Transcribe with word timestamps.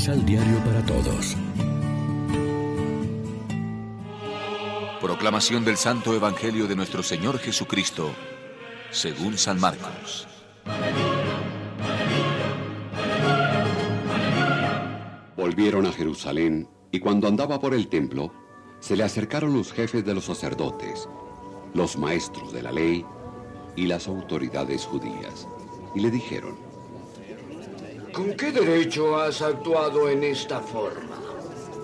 Misal 0.00 0.24
Diario 0.24 0.56
para 0.64 0.82
Todos. 0.86 1.36
Proclamación 4.98 5.62
del 5.62 5.76
Santo 5.76 6.14
Evangelio 6.14 6.66
de 6.66 6.74
nuestro 6.74 7.02
Señor 7.02 7.38
Jesucristo, 7.38 8.10
según 8.90 9.36
San 9.36 9.60
Marcos. 9.60 10.26
Volvieron 15.36 15.84
a 15.84 15.92
Jerusalén 15.92 16.66
y 16.90 16.98
cuando 16.98 17.28
andaba 17.28 17.60
por 17.60 17.74
el 17.74 17.88
templo, 17.88 18.32
se 18.78 18.96
le 18.96 19.04
acercaron 19.04 19.52
los 19.52 19.70
jefes 19.70 20.02
de 20.02 20.14
los 20.14 20.24
sacerdotes, 20.24 21.10
los 21.74 21.98
maestros 21.98 22.54
de 22.54 22.62
la 22.62 22.72
ley 22.72 23.04
y 23.76 23.86
las 23.86 24.08
autoridades 24.08 24.86
judías, 24.86 25.46
y 25.94 26.00
le 26.00 26.10
dijeron, 26.10 26.69
¿Con 28.20 28.34
qué 28.36 28.52
derecho 28.52 29.16
has 29.18 29.40
actuado 29.40 30.10
en 30.10 30.22
esta 30.24 30.60
forma? 30.60 31.16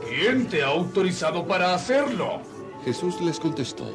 ¿Quién 0.06 0.46
te 0.48 0.62
ha 0.62 0.66
autorizado 0.66 1.46
para 1.46 1.72
hacerlo? 1.74 2.40
Jesús 2.84 3.18
les 3.22 3.40
contestó, 3.40 3.86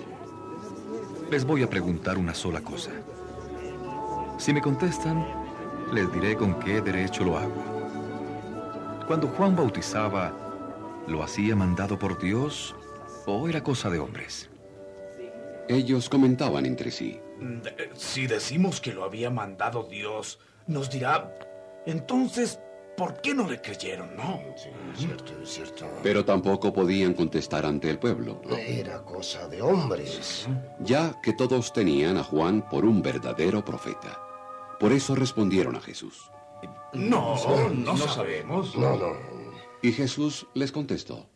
Les 1.30 1.45
voy 1.45 1.62
a 1.62 1.70
preguntar 1.70 2.17
una 2.17 2.34
sola 2.34 2.62
cosa. 2.62 2.90
Si 4.40 4.52
me 4.54 4.59
contestan, 4.62 5.23
les 5.94 6.12
diré 6.12 6.36
con 6.36 6.59
qué 6.59 6.81
derecho 6.81 7.23
lo 7.23 7.38
hago. 7.38 9.03
Cuando 9.05 9.28
Juan 9.28 9.55
bautizaba, 9.55 10.34
¿lo 11.08 11.22
hacía 11.23 11.55
mandado 11.55 12.00
por 12.00 12.20
Dios 12.20 12.76
o 13.28 13.48
era 13.48 13.62
cosa 13.64 13.89
de 13.92 14.00
hombres? 14.00 14.50
ellos 15.70 16.09
comentaban 16.09 16.66
entre 16.66 16.89
sí, 16.92 17.22
De- 17.39 17.92
Si 17.95 18.26
decimos 18.28 18.81
que 18.81 18.94
lo 18.94 19.03
había 19.05 19.30
mandado 19.30 19.84
Dios, 19.84 20.39
nos 20.67 20.89
dirá, 20.89 21.34
entonces, 21.86 22.60
¿por 22.98 23.22
qué 23.22 23.34
no 23.34 23.50
le 23.50 23.62
creyeron, 23.62 24.16
no? 24.16 24.40
Cierto, 24.96 25.34
cierto. 25.46 25.86
pero 26.04 26.24
tampoco 26.26 26.72
podían 26.74 27.14
contestar 27.14 27.66
ante 27.66 27.90
el 27.90 28.00
pueblo, 28.00 28.42
Era 28.58 29.02
cosa 29.04 29.48
de 29.48 29.62
hombres. 29.62 30.48
ya 30.80 31.20
que 31.22 31.34
todos 31.34 31.74
tenían 31.74 32.18
a 32.18 32.24
Juan 32.24 32.68
por 32.70 32.86
un 32.86 33.02
verdadero 33.02 33.64
profeta. 33.64 34.20
Por 34.80 34.92
eso 34.92 35.16
respondieron 35.16 35.76
a 35.76 35.82
Jesús. 35.82 36.30
No, 36.94 37.36
no, 37.70 37.98
sabemos. 37.98 38.76
No, 38.76 38.96
no. 38.96 39.14
Y 39.82 39.92
Jesús 39.92 40.48
les 40.54 40.72
contestó, 40.72 41.28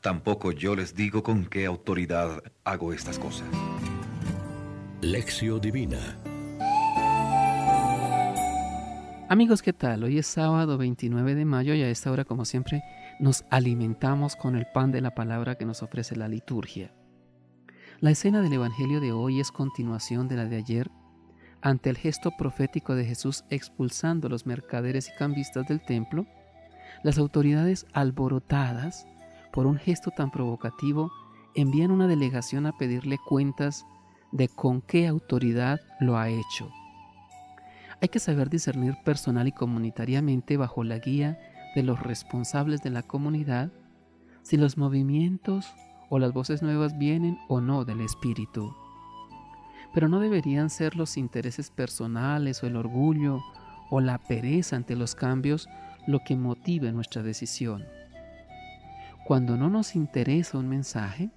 Tampoco 0.00 0.50
yo 0.50 0.74
les 0.74 0.96
digo 0.96 1.22
con 1.22 1.46
qué 1.46 1.64
autoridad 1.64 2.42
hago 2.64 2.92
estas 2.92 3.20
cosas. 3.20 3.46
Lección 5.00 5.60
Divina. 5.60 6.18
Amigos, 9.32 9.62
¿qué 9.62 9.72
tal? 9.72 10.04
Hoy 10.04 10.18
es 10.18 10.26
sábado 10.26 10.76
29 10.76 11.34
de 11.34 11.46
mayo 11.46 11.72
y 11.72 11.80
a 11.80 11.88
esta 11.88 12.12
hora, 12.12 12.26
como 12.26 12.44
siempre, 12.44 12.84
nos 13.18 13.46
alimentamos 13.48 14.36
con 14.36 14.56
el 14.56 14.66
pan 14.66 14.92
de 14.92 15.00
la 15.00 15.14
palabra 15.14 15.54
que 15.54 15.64
nos 15.64 15.82
ofrece 15.82 16.16
la 16.16 16.28
liturgia. 16.28 16.92
La 18.00 18.10
escena 18.10 18.42
del 18.42 18.52
Evangelio 18.52 19.00
de 19.00 19.12
hoy 19.12 19.40
es 19.40 19.50
continuación 19.50 20.28
de 20.28 20.36
la 20.36 20.44
de 20.44 20.56
ayer, 20.56 20.90
ante 21.62 21.88
el 21.88 21.96
gesto 21.96 22.32
profético 22.36 22.94
de 22.94 23.06
Jesús 23.06 23.44
expulsando 23.48 24.26
a 24.26 24.30
los 24.30 24.44
mercaderes 24.44 25.08
y 25.08 25.16
cambistas 25.16 25.66
del 25.66 25.80
templo, 25.80 26.26
las 27.02 27.16
autoridades 27.16 27.86
alborotadas 27.94 29.06
por 29.50 29.64
un 29.64 29.78
gesto 29.78 30.10
tan 30.10 30.30
provocativo 30.30 31.10
envían 31.54 31.90
una 31.90 32.06
delegación 32.06 32.66
a 32.66 32.76
pedirle 32.76 33.16
cuentas 33.16 33.86
de 34.30 34.48
con 34.48 34.82
qué 34.82 35.06
autoridad 35.06 35.80
lo 36.00 36.18
ha 36.18 36.28
hecho. 36.28 36.70
Hay 38.02 38.08
que 38.08 38.18
saber 38.18 38.50
discernir 38.50 38.96
personal 39.04 39.46
y 39.46 39.52
comunitariamente 39.52 40.56
bajo 40.56 40.82
la 40.82 40.98
guía 40.98 41.38
de 41.76 41.84
los 41.84 42.00
responsables 42.00 42.82
de 42.82 42.90
la 42.90 43.04
comunidad 43.04 43.70
si 44.42 44.56
los 44.56 44.76
movimientos 44.76 45.72
o 46.10 46.18
las 46.18 46.32
voces 46.32 46.62
nuevas 46.62 46.98
vienen 46.98 47.38
o 47.46 47.60
no 47.60 47.84
del 47.84 48.00
espíritu. 48.00 48.74
Pero 49.94 50.08
no 50.08 50.18
deberían 50.18 50.68
ser 50.68 50.96
los 50.96 51.16
intereses 51.16 51.70
personales 51.70 52.64
o 52.64 52.66
el 52.66 52.74
orgullo 52.74 53.40
o 53.88 54.00
la 54.00 54.18
pereza 54.18 54.74
ante 54.74 54.96
los 54.96 55.14
cambios 55.14 55.68
lo 56.08 56.18
que 56.26 56.34
motive 56.34 56.90
nuestra 56.90 57.22
decisión. 57.22 57.84
Cuando 59.24 59.56
no 59.56 59.70
nos 59.70 59.94
interesa 59.94 60.58
un 60.58 60.68
mensaje, 60.68 61.30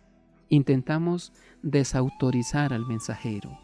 intentamos 0.50 1.32
desautorizar 1.62 2.74
al 2.74 2.88
mensajero. 2.88 3.56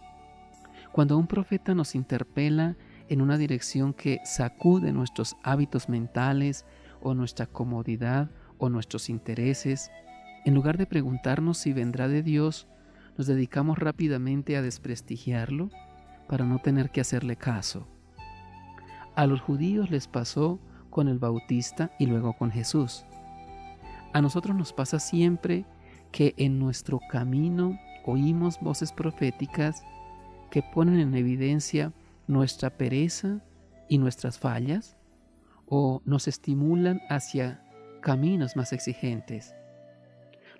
Cuando 0.91 1.18
un 1.18 1.25
profeta 1.25 1.73
nos 1.73 1.95
interpela 1.95 2.75
en 3.11 3.22
una 3.22 3.38
dirección 3.38 3.94
que 3.94 4.22
sacude 4.23 4.94
nuestros 4.94 5.35
hábitos 5.44 5.89
mentales 5.89 6.66
o 7.01 7.13
nuestra 7.13 7.45
comodidad 7.45 8.31
o 8.57 8.69
nuestros 8.69 9.09
intereses, 9.09 9.91
en 10.45 10.53
lugar 10.53 10.77
de 10.77 10.85
preguntarnos 10.85 11.57
si 11.57 11.73
vendrá 11.73 12.07
de 12.07 12.23
Dios, 12.23 12.69
nos 13.17 13.27
dedicamos 13.27 13.77
rápidamente 13.77 14.55
a 14.55 14.61
desprestigiarlo 14.61 15.69
para 16.29 16.45
no 16.45 16.59
tener 16.59 16.89
que 16.89 17.01
hacerle 17.01 17.35
caso. 17.35 17.85
A 19.16 19.27
los 19.27 19.41
judíos 19.41 19.91
les 19.91 20.07
pasó 20.07 20.61
con 20.89 21.09
el 21.09 21.19
Bautista 21.19 21.91
y 22.00 22.05
luego 22.05 22.31
con 22.38 22.50
Jesús. 22.50 23.05
A 24.13 24.21
nosotros 24.21 24.55
nos 24.55 24.71
pasa 24.71 25.00
siempre 25.00 25.66
que 26.13 26.33
en 26.38 26.59
nuestro 26.59 27.01
camino 27.11 27.77
oímos 28.05 28.57
voces 28.61 28.94
proféticas 28.94 29.83
que 30.50 30.63
ponen 30.63 30.97
en 30.97 31.13
evidencia 31.13 31.91
nuestra 32.31 32.69
pereza 32.78 33.44
y 33.90 33.97
nuestras 33.97 34.40
fallas 34.40 34.96
o 35.66 36.02
nos 36.06 36.30
estimulan 36.30 37.02
hacia 37.09 37.62
caminos 38.02 38.56
más 38.56 38.72
exigentes. 38.72 39.53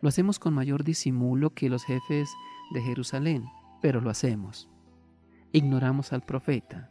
Lo 0.02 0.10
hacemos 0.10 0.38
con 0.38 0.54
mayor 0.54 0.84
disimulo 0.84 1.54
que 1.54 1.70
los 1.70 1.86
jefes 1.86 2.30
de 2.74 2.82
Jerusalén, 2.82 3.46
pero 3.82 4.02
lo 4.02 4.10
hacemos. 4.10 4.70
Ignoramos 5.54 6.12
al 6.12 6.24
profeta. 6.24 6.90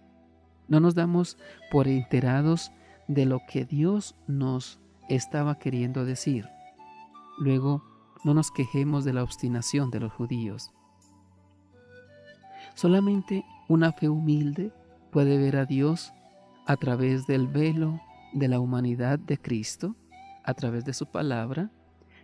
No 0.69 0.81
nos 0.81 0.95
damos 0.95 1.37
por 1.71 1.87
enterados 1.87 2.73
de 3.07 3.27
lo 3.27 3.41
que 3.47 3.67
Dios 3.67 4.17
nos 4.29 4.81
estaba 5.11 5.59
queriendo 5.59 6.07
decir. 6.07 6.49
Luego, 7.39 7.85
no 8.25 8.33
nos 8.33 8.51
quejemos 8.51 9.05
de 9.05 9.12
la 9.12 9.25
obstinación 9.25 9.91
de 9.91 10.01
los 10.01 10.12
judíos. 10.12 10.73
Solamente 12.75 13.45
una 13.70 13.92
fe 13.92 14.08
humilde 14.08 14.72
puede 15.12 15.38
ver 15.38 15.56
a 15.56 15.64
Dios 15.64 16.12
a 16.66 16.76
través 16.76 17.28
del 17.28 17.47
velo 17.47 18.00
de 18.32 18.48
la 18.48 18.58
humanidad 18.58 19.16
de 19.16 19.38
Cristo, 19.38 19.94
a 20.42 20.54
través 20.54 20.84
de 20.84 20.92
su 20.92 21.06
palabra 21.06 21.70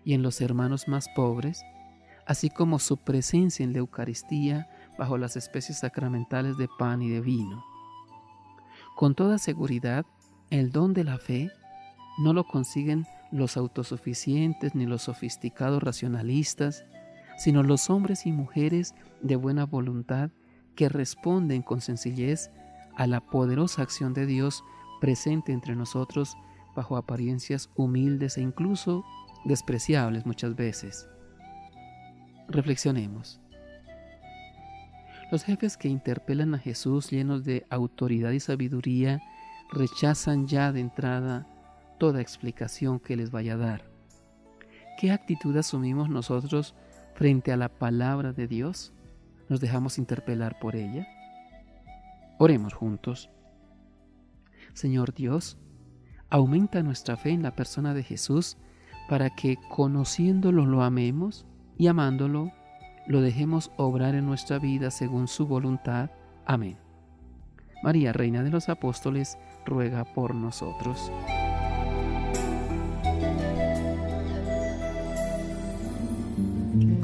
y 0.05 0.15
en 0.15 0.23
los 0.23 0.41
hermanos 0.41 0.89
más 0.89 1.09
pobres, 1.15 1.63
así 2.27 2.51
como 2.51 2.81
su 2.81 2.97
presencia 2.97 3.63
en 3.63 3.73
la 3.73 3.79
Eucaristía 3.79 4.69
bajo 4.99 5.19
las 5.19 5.37
especies 5.37 5.79
sacramentales 5.79 6.59
de 6.59 6.69
pan 6.81 7.01
y 7.01 7.11
de 7.11 7.21
vino. 7.21 7.65
Con 8.97 9.15
toda 9.15 9.39
seguridad, 9.39 10.05
el 10.51 10.73
don 10.73 10.95
de 10.95 11.05
la 11.05 11.17
fe 11.17 11.53
no 12.19 12.33
lo 12.33 12.43
consiguen 12.43 13.07
los 13.31 13.57
autosuficientes 13.57 14.75
ni 14.75 14.85
los 14.85 15.03
sofisticados 15.03 15.81
racionalistas, 15.81 16.85
sino 17.39 17.63
los 17.63 17.89
hombres 17.89 18.27
y 18.27 18.33
mujeres 18.33 18.97
de 19.23 19.37
buena 19.37 19.65
voluntad 19.65 20.31
que 20.77 20.89
responden 20.89 21.63
con 21.63 21.81
sencillez 21.81 22.51
a 22.95 23.07
la 23.07 23.21
poderosa 23.21 23.83
acción 23.83 24.15
de 24.15 24.27
Dios 24.27 24.63
presente 25.01 25.53
entre 25.53 25.75
nosotros 25.75 26.37
bajo 26.75 26.97
apariencias 26.97 27.71
humildes 27.75 28.37
e 28.37 28.43
incluso 28.43 29.05
despreciables 29.45 30.27
muchas 30.27 30.55
veces. 30.55 31.09
Reflexionemos. 32.49 33.41
Los 35.33 35.43
jefes 35.43 35.77
que 35.77 35.89
interpelan 35.89 36.55
a 36.55 36.59
Jesús 36.59 37.11
llenos 37.11 37.45
de 37.45 37.67
autoridad 37.71 38.31
y 38.31 38.41
sabiduría 38.41 39.21
rechazan 39.73 40.47
ya 40.47 40.71
de 40.71 40.81
entrada 40.81 41.47
toda 41.99 42.21
explicación 42.21 43.01
que 43.01 43.17
les 43.17 43.31
vaya 43.31 43.55
a 43.55 43.57
dar. 43.57 43.91
¿Qué 44.99 45.11
actitud 45.11 45.57
asumimos 45.57 46.09
nosotros 46.09 46.75
frente 47.15 47.53
a 47.53 47.57
la 47.57 47.69
palabra 47.69 48.33
de 48.33 48.47
Dios? 48.47 48.93
¿Nos 49.49 49.61
dejamos 49.61 49.99
interpelar 49.99 50.59
por 50.59 50.77
ella? 50.77 51.07
Oremos 52.39 52.75
juntos. 52.75 53.31
Señor 54.73 55.15
Dios, 55.15 55.59
aumenta 56.29 56.83
nuestra 56.83 57.17
fe 57.17 57.31
en 57.31 57.43
la 57.43 57.55
persona 57.55 57.95
de 57.95 58.03
Jesús 58.03 58.57
para 59.09 59.31
que 59.31 59.57
conociéndolo 59.71 60.67
lo 60.67 60.83
amemos 60.83 61.47
y 61.79 61.87
amándolo 61.87 62.53
lo 63.07 63.21
dejemos 63.21 63.71
obrar 63.77 64.15
en 64.15 64.27
nuestra 64.27 64.59
vida 64.59 64.91
según 64.91 65.29
su 65.29 65.47
voluntad. 65.47 66.11
Amén. 66.45 66.79
María, 67.83 68.13
Reina 68.13 68.43
de 68.43 68.51
los 68.51 68.69
Apóstoles, 68.69 69.39
ruega 69.65 70.05
por 70.05 70.35
nosotros. 70.35 71.11